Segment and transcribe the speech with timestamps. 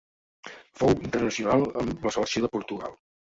[0.79, 2.99] Fou internacional amb la selecció de Portugal.